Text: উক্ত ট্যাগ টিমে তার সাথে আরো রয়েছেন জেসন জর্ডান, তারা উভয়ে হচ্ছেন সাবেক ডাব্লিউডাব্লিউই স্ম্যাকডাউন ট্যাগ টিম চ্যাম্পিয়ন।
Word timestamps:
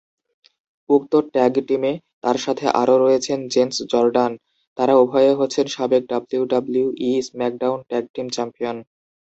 উক্ত 0.89 1.13
ট্যাগ 1.33 1.53
টিমে 1.67 1.93
তার 2.23 2.37
সাথে 2.45 2.65
আরো 2.81 2.95
রয়েছেন 2.97 3.39
জেসন 3.53 3.69
জর্ডান, 3.91 4.31
তারা 4.77 4.93
উভয়ে 5.03 5.33
হচ্ছেন 5.39 5.65
সাবেক 5.75 6.03
ডাব্লিউডাব্লিউই 6.11 7.11
স্ম্যাকডাউন 7.27 7.79
ট্যাগ 7.89 8.03
টিম 8.13 8.27
চ্যাম্পিয়ন। 8.35 8.77